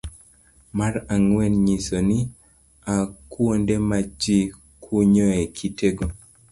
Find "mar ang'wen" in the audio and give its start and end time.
0.77-1.53